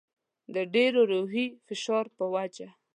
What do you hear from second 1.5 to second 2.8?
فشار په وجه.